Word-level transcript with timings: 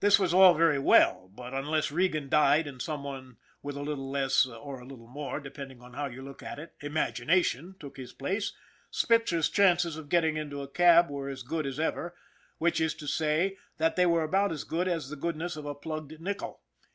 This 0.01 0.17
was 0.17 0.33
all 0.33 0.55
very 0.55 0.79
well, 0.79 1.29
but 1.31 1.53
unless 1.53 1.91
Regan 1.91 2.27
died 2.27 2.65
and 2.65 2.81
some 2.81 3.03
one 3.03 3.37
with 3.61 3.75
a 3.77 3.83
little 3.83 4.09
less 4.09 4.47
or 4.47 4.79
a 4.79 4.83
little 4.83 5.05
more, 5.05 5.39
depending 5.39 5.79
on 5.79 5.93
how 5.93 6.07
you 6.07 6.23
look 6.23 6.41
at 6.41 6.57
it 6.57 6.73
imagination 6.81 7.75
took 7.79 7.97
his 7.97 8.11
place, 8.11 8.51
Spitzer's 8.89 9.47
chances 9.47 9.97
of 9.97 10.09
getting 10.09 10.37
into 10.37 10.63
a 10.63 10.67
cab 10.67 11.11
were 11.11 11.29
as 11.29 11.43
good 11.43 11.67
as 11.67 11.79
ever, 11.79 12.15
which 12.57 12.81
is 12.81 12.95
to 12.95 13.05
say 13.05 13.57
that 13.77 13.95
they 13.95 14.07
were 14.07 14.23
about 14.23 14.51
as 14.51 14.63
good 14.63 14.87
as 14.87 15.11
the 15.11 15.15
goodness 15.15 15.55
of 15.55 15.67
a 15.67 15.75
plugged 15.75 16.19
nickel. 16.19 16.61